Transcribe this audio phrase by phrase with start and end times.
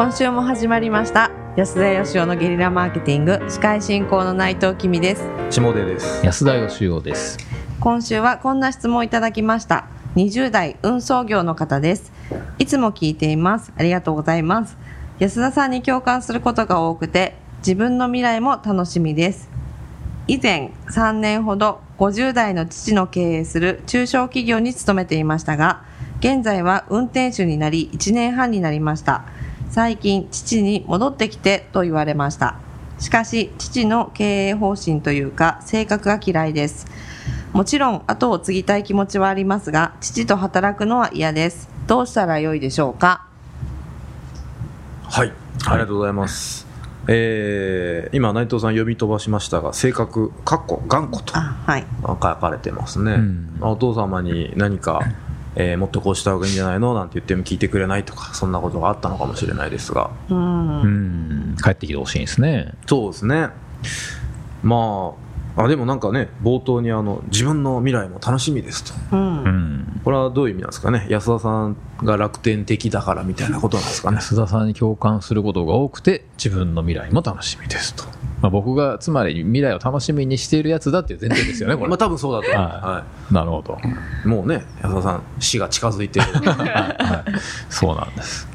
[0.00, 1.30] 今週も始まりました。
[1.56, 3.38] 安田義雄のゲリラマーケティング。
[3.50, 5.28] 司会進行の内藤君です。
[5.50, 6.24] 下出です。
[6.24, 7.36] 安田義雄です。
[7.80, 9.88] 今週はこんな質問をいただきました。
[10.16, 12.12] 20代運送業の方です。
[12.58, 13.74] いつも聞いています。
[13.76, 14.78] ありがとうございます。
[15.18, 19.50] 安田さんに共感することが多くて自分の未来も楽しみです。
[20.28, 25.82] 以前3年ほど50代の父の経営する中小企業に勤めていましたが
[26.20, 29.24] 現在は運転手になり1年半になりました
[29.70, 32.56] 最近父に戻ってきてと言われました。
[32.98, 36.86] しかし父の経営方針というか性格が嫌いです。
[37.52, 41.68] もちろん後を継ぎたい気持ちはありますが父と働くのは嫌です。
[41.86, 43.26] どうしたらよいでしょうか？
[45.04, 45.32] はい
[45.66, 46.66] ありがとうございます、
[47.08, 51.86] えー今内藤さん呼び飛ばしましたが性格かっこ頑固とあはい。
[52.02, 53.58] 書かれてますね、うん。
[53.60, 55.00] お父様に何か、
[55.56, 56.94] えーもっとこうした方がいいんじゃないの？
[56.94, 60.10] なんて言っても聞いてくれないとかそんなことがあったのかもしれないですが。
[60.28, 60.82] うん。
[60.82, 61.56] うん。
[61.62, 62.74] 帰ってきてほしいんですね。
[62.86, 63.48] そうですね。
[64.62, 65.14] ま
[65.56, 69.16] ああでもなんかね冒頭にあの自分の未来も楽しみですと。
[69.16, 69.42] うん。
[69.42, 70.00] うん。
[70.04, 71.06] これはどういう意味なんですかね？
[71.10, 74.16] 安田さんが楽天的だからみたいなことなんですかね？
[74.16, 78.04] 安田さんに共感することが多くて自分の未来も楽しみですと、
[78.40, 82.80] まあ、僕がつまり未来を楽しみにしているやつだっていう前提ですよねこれ、まあ多分そうだと思う、はい。
[82.80, 83.78] はなるほど、
[84.24, 86.26] い、もうね安田さん死が近づいてる。
[86.48, 87.32] はい、
[87.68, 88.48] そうなんです。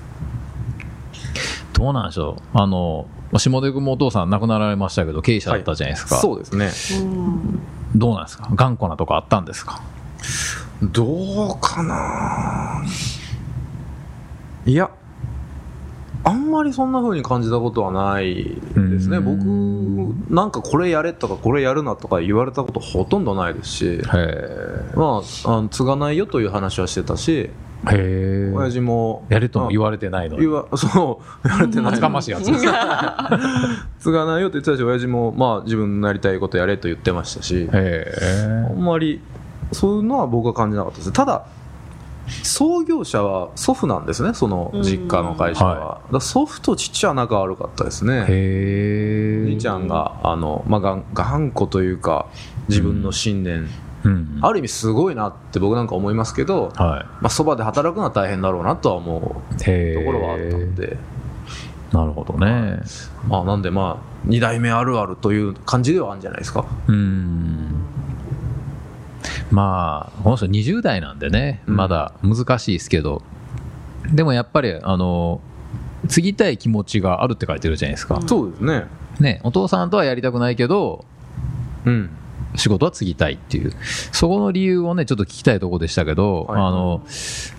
[1.74, 2.58] どうなんでしょう。
[2.58, 6.72] あのまあ下出君もお父さん亡くなられましたけど経営者だったじゃないですか、そうですね。
[7.04, 7.60] うん。
[7.96, 8.50] どうなんですか？
[8.56, 9.82] 頑固なとこあったんですか？
[10.82, 12.84] どうかな。
[14.66, 14.90] いや
[16.26, 18.44] あんまりそんな風に感じたことはない
[18.76, 19.18] ですね。
[19.18, 20.16] うん。
[20.26, 24.02] 僕なんかこれやれとかこれやるなとか言われたことほとんどないですし。
[24.96, 27.52] まああの継がないよという話はしてたし。
[27.88, 30.42] 親父もやれとも言わわれてないのに。
[30.42, 32.50] 言わ そう言われてない厚かましいやつ。
[34.00, 37.70] 継がないよって言ってたし親父もまあ自分のやりたいことやれと言ってましたし。
[37.72, 39.22] へあんまり
[39.72, 41.12] そういうのは僕は感じなかったです。
[41.12, 41.46] ただ
[42.44, 52.28] 創業者は祖父なんですねその実家の会社は,、うん祖父と父は仲悪かったですえね兄ちゃんがあの、まあ、がん頑固というか
[52.70, 53.68] 自分の信念、
[54.04, 54.40] うん。
[54.42, 59.22] ある意味すごいなって僕なんか思いますけど、はまあ、そばで働くのは大変だろうなとは思う。
[59.22, 60.98] ところはあったんで、
[61.92, 62.80] なるほどね。
[63.28, 66.66] まあ、なんでまあ2代目あるあるという感じではあるんじゃないですか。
[66.88, 67.85] うん
[69.56, 71.76] まあこの人20代なんでねうん。
[71.78, 73.22] まだ難しいですけど、
[74.14, 75.40] でもやっぱりあの
[76.10, 78.86] 継ぎたい気持ちがあるって書いてるじゃないですか、そうですね。
[79.20, 81.06] ねお父さんとはやりたくないけど
[81.86, 82.10] うん
[82.58, 83.74] 仕事は継ぎたいっていう。
[84.12, 87.02] そこの理由をねちょっと聞きたいところでしたけど、はいあの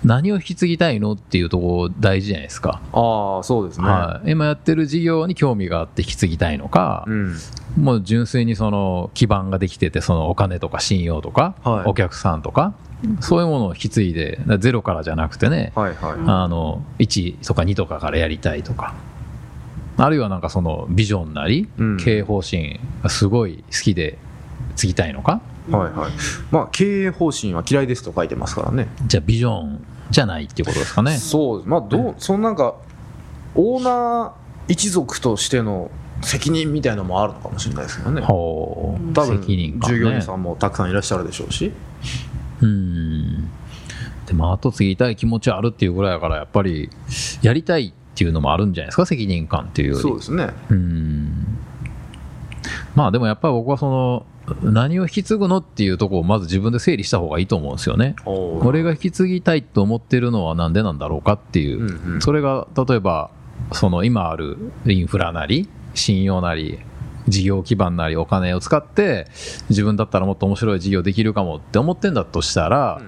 [0.05, 7.37] 何を引き継ぎたいのっていうところ大事じゃないですか、ああそうですね、はい、今やってる事業に興味があって引き継ぎたいのか、うん。
[7.77, 11.91] もう純粋にその基盤ができててそのお金とか信用とか、はい。
[11.91, 12.75] お客さんとか
[13.21, 18.95] そういうものを引き継いでゼロからじゃなくてね、はいはい、あの1とか2とかからやりたいとか。
[19.99, 21.97] あるいはなんかそのビジョンなり、うん。
[21.97, 24.19] 経営方針がすごい好きで
[24.77, 25.41] 継ぎたいのか？
[25.71, 26.13] はいはい。
[26.53, 28.87] まあ、経営方針は嫌いですと書いてますからね。
[29.07, 31.17] じゃあビジョンじゃないっていうことですかね。
[31.17, 32.77] そう、まあ、どう、そのなんか、
[33.55, 34.33] オーナー
[34.69, 35.91] 一族としての
[36.23, 38.23] 責任みたいのもあるのかもしれないですけどね。
[38.23, 41.73] 多分、責任感ね従業員さんもたくさんいらっしゃるでしょうし。
[42.61, 43.51] うん
[44.27, 46.91] でも後継ぎたい気持ちあるっていうぐらいだからやっぱり
[47.43, 49.07] やりたいっていうのもあるんじゃないですか？
[49.07, 50.49] 責任感っていうよりそうですね。
[50.69, 51.59] うん
[52.97, 54.27] まあでもやっぱり僕はその
[54.63, 58.17] 何を引き継ぐのっていうところをまず自分で整理した方がいいと思うんですよね。
[58.25, 62.23] 俺が引き継ぎたいと思ってるのはなんでなんだろうかっていう、うんうん。
[62.23, 63.31] それが例えば
[63.73, 66.79] その今あるインフラなり信用なり
[67.29, 69.27] 事業基盤なりお金を使って
[69.69, 73.03] 自分だったらもっと面白い事業できるかもって思ってんだとしたら、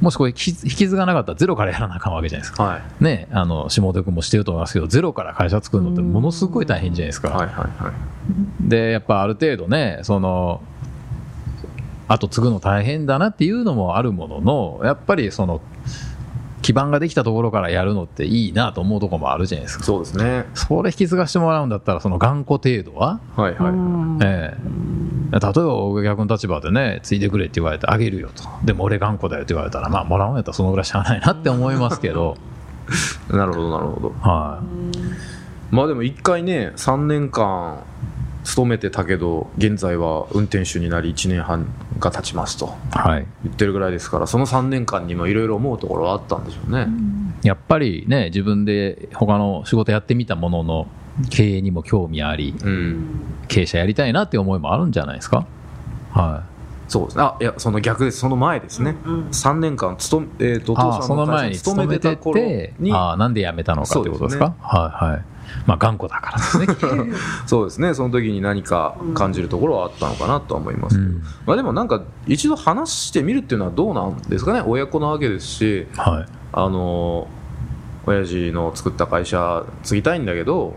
[0.00, 2.62] もしこれ引き引き継がなかったらゼロからやらなあかんわけじゃないですか。
[2.62, 3.04] はい。
[3.04, 7.30] ね、あの下出君もしてると思いますけどゼロから会社作るのってものすごい大変じゃないですか。
[7.30, 8.68] はいはいはい。
[8.68, 10.60] でやっぱある程度ねその
[12.08, 15.60] 後継ぐの大変だなっていうのもあるもののやっぱりその
[16.62, 20.46] 基盤ができたところからやるのっていいなと思うところもあるじゃないですかそうですね。
[20.54, 23.70] それ引き継がしてもらうんだったらその頑固程度は、はいはい。
[23.70, 25.05] うんええ
[25.40, 28.42] 例えば僕逆の立場でね継いでくれって言われてあげるよと。
[28.64, 32.36] でも俺頑固だよって言われたらまあもらうんやったらそのぐらいしゃあないなって思いますけど、
[33.30, 34.10] なるほどなるほど。
[34.20, 35.74] はい。
[35.74, 37.82] まあでも一回ね、3年間
[38.44, 41.66] 勤めてたけど、現在は運転手になり1年半
[41.98, 42.74] が経ちますと。
[42.92, 43.26] はい。
[43.44, 46.86] 言ってるぐらいですから、その3年間にもいろいろ思うところはあったんでしょうね。
[47.42, 50.86] やっぱりね、自分で他の仕事やってみたものの、
[51.30, 55.46] 経営にも興味あり、うん経営者やりたいなっていう思いもあるんじゃないですか？
[56.12, 56.42] は
[56.88, 60.78] そうですねあいやその逆ですその前ですね、うん3年間勤め、えー、とおい。
[60.78, 64.54] ああ、父さんのその前に会社に勤勤めてた頃て、にああ、なんで辞めたのかってことですか？
[64.60, 65.24] はいはい。
[65.64, 66.66] まあ、頑固だからですね。
[67.46, 74.60] そうですねその時に何か感じるところはあったのかなとは思いますけど、うんまあ、でもなんか一度話してみるっていうのはどうなんですかね？
[74.66, 76.26] 親子なわけですしはい。
[76.52, 77.26] あの
[78.06, 80.74] 親父の作った会社継ぎたいんだけど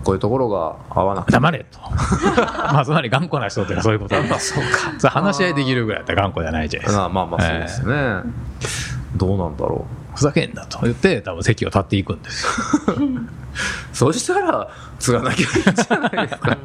[0.00, 1.78] こういうところが合わなくて黙れと。
[2.40, 4.22] まあ、つまり頑固な人ってのはそういうことだ。
[4.40, 5.10] そうか。
[5.10, 7.08] 話し合いできるぐらいだったら頑固じゃないじゃないですか。
[7.08, 8.20] まあまあまあそうですね、
[9.16, 12.46] どうなんだろふざけんなと言って、多分席を立っていくんです
[12.90, 12.94] よ。
[12.94, 12.98] う
[13.92, 14.68] そうしたら
[14.98, 16.56] 継がなきゃいいんじゃないですかい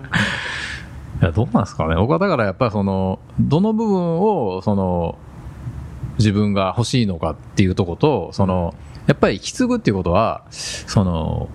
[1.26, 1.96] や、どうなんですかね。
[1.96, 5.18] 僕はだからやっぱりその、どの部分を、その、
[6.20, 8.76] 自分が欲しいのかっていうとこと、その、
[9.08, 11.50] やっぱり引き継ぐっていうことは、その、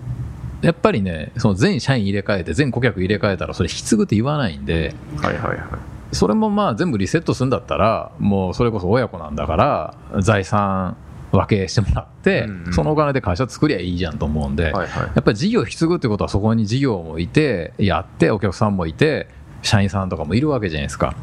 [0.63, 6.15] やっぱりね、その全社員入れ替えて、全顧客入れ替えたら、それ引き継ぐって言わないんで、はいはいはい。
[6.15, 10.95] それもまあ全部リセットするんだったら、もうそれこそ親子なんだから、財産
[11.31, 12.73] 分けしてもらって、うんうん。
[12.73, 14.87] そのお金で会社作りゃいいじゃんと思うんで、はいはい。
[14.87, 19.27] やっぱり事業を引き継ぐってことはそこに事業もいて、やって、お客さんもいて、
[19.63, 21.15] 社員さんとかもいるわけじゃないですか。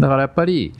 [0.00, 0.72] だからやっぱり、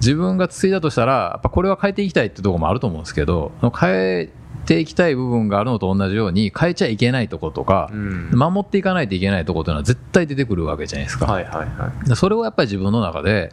[0.00, 4.28] 自分が継いだとしたら、やっぱこれは変えていきたいってところもあると思うんですけど、変え
[4.68, 11.24] ていきたい部分があるのと同じように、変えちゃいけないとことか、うん守っていかないといけないとこっていうのは絶対出てくるわけじゃないですか。
[11.24, 13.52] はいはいはいでそれをやっぱり自分の中で、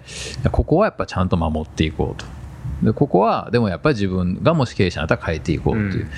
[0.52, 2.26] ここはやっぱちゃんと守っていこうと。
[2.84, 6.04] で、ここは、でもやっぱり自分がもし経営者だったら変えていこうっていう。
[6.04, 6.10] うん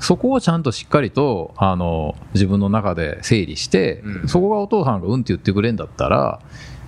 [0.00, 6.40] そこをちゃんとしっかりと、あの、自分の中で整理して、うんそこがお父さんがうんって言ってくれんだったら、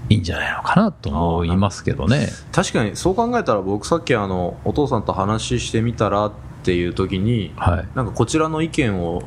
[0.08, 2.28] いいんじゃないのかなと思いますけどね。
[2.52, 6.32] 確かにそう考えたら僕さっきあのお父さんと話してみたらっ
[6.66, 7.88] ていう時にはい。
[7.94, 9.22] なんかこちらの意見を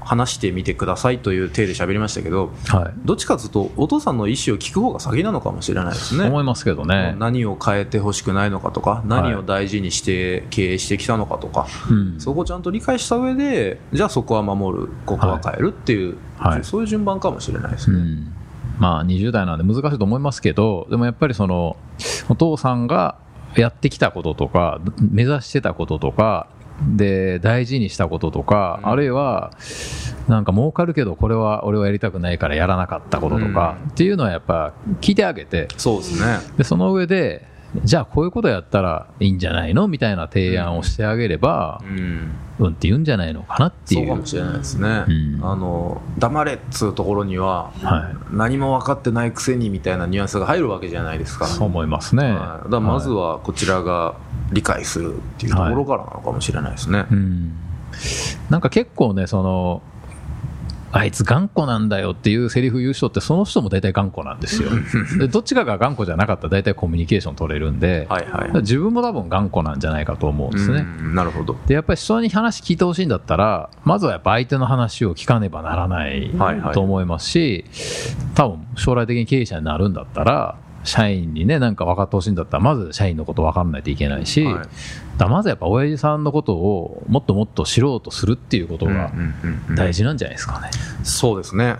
[0.00, 2.92] 話してみてくださいという体で喋りましたけどはい。
[3.04, 7.16] どっちかというとお父さんの意思を聞く方が先なのかもしれないですね思いますけどね。
[7.18, 12.20] 何を変えてほしくないのかとか何を大事にして経営してきたのかとか、うん。
[12.20, 18.32] そこをちゃんと理解した上でじゃあそこは守るここは変えるっていう、はいそういう順番かもしれないですね、うん、
[18.78, 21.76] まあ20代なんで難しいと思いますけどでもやっぱりその
[22.28, 23.18] お父さんが
[23.56, 26.48] やってきたこととか目指してたこととか
[26.96, 28.90] で大事にしたこととか、うん。
[28.90, 29.52] あるいは
[30.28, 35.68] なんか儲かるけどこれは俺はやりたくないからやらなかったこととか、っていうのはやっぱ聞いてあげて。
[35.76, 36.38] そうですね。
[36.56, 37.46] でその上で
[37.84, 39.88] じゃあこういうことやったらいいんじゃないの？
[39.88, 42.30] みたいな提案をしてあげれば、うん。
[42.58, 44.06] うん、って言うんじゃないのかなっていう。
[44.06, 45.40] そうかもしれないですね、うん。
[45.42, 51.44] あの黙れっつうところにはは何も分かってないくせにみたいなニュアンスが入るわけじゃないですか。
[51.44, 52.70] い、そう思いますね、はい。
[52.70, 54.16] だまずはこちらが
[54.52, 57.52] 理解するっていうところからなのかもしれないですね、うん、
[58.50, 59.82] なんか結構ね、その、
[60.90, 64.70] あいつ頑固なんだよっていうセリフ言う人ってその人も大体頑固なんですよ。
[65.18, 68.52] でどっちかが頑固じゃなかったら大体コミュニケーション取れるんで、はいはい。
[68.60, 70.86] 自分も多分頑固なんじゃないかと思うんですね。
[71.00, 71.56] うんなるほど。
[71.66, 77.64] で、やっぱり人に話聞いてほしいんだったら、まずはやっぱ相手の話を聞かねばならないはいはいと思いますし、
[78.34, 80.56] 多分将来的に経営者になるんだったら、
[80.88, 84.68] 社員にね、なんか分かってほしいんだったら、まず社員のこと分かんないといけないし、はい。
[85.18, 89.10] だまずやっぱ親父さんのことをもっともっと知ろうとするっていうことが
[89.74, 90.70] 大事なんじゃないですかね。
[91.02, 91.76] そうですね。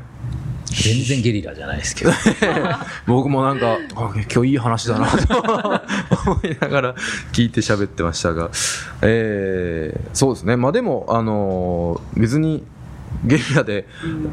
[0.66, 2.10] 全然ゲリラじゃないですけど。
[3.06, 5.36] 僕もなんかあ今日いい話だなと
[6.30, 6.94] 思いながら
[7.32, 8.50] 聞いて喋ってましたが、
[9.02, 10.56] えーそうですね。
[10.56, 12.64] まあでもあのー別に
[13.24, 13.86] ゲリラで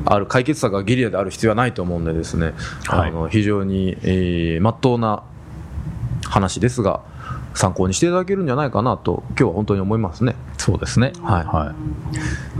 [0.05, 2.53] ある解決策がゲリラである必要はないと思うんでですね、
[2.86, 5.24] はいあの非常に、えー、真っ当な
[6.24, 7.01] 話ですが
[7.53, 11.13] 参考にしていただけるんじゃないかなと今日は本当に思いますねそうですね。
[11.22, 11.75] はいは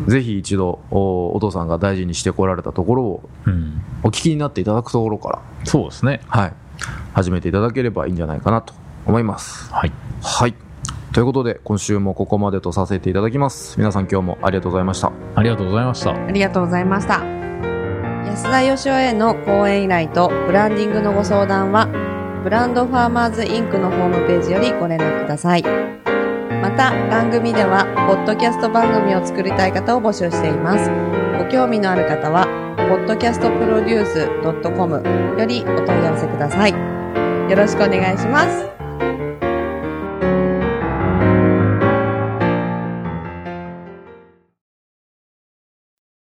[0.08, 3.50] ぜひ一度おお父さんが大事にしてこられたところをい。
[3.50, 3.82] うん。
[4.04, 6.22] お聞きになっていただくところからそうですね。
[6.28, 6.54] はい、
[7.14, 8.76] 始めていただければいいんじゃないかなと
[9.08, 9.74] 思います。
[9.74, 9.92] はい。
[10.22, 10.54] はい。
[11.16, 13.78] ということで、今週もここまでとさせていただきます。
[13.78, 15.14] 皆さん今日もありがとうございました。
[15.36, 16.12] ありがとうございました。
[16.12, 17.24] ありがとうございました。
[18.26, 21.88] 安田義雄への講演依頼とブランディングのご相談は、
[22.44, 25.64] ブランドファーマーズインクのホームページよりご連絡ください。
[25.64, 25.70] ま
[26.72, 30.92] た、番組では、ポッドキャスト番組を作りたい方を募集しています。
[31.42, 32.46] ご興味のある方は、
[33.08, 36.74] podcastproduce.com よりお問い合わせください。
[37.50, 38.75] よろしくお願いします。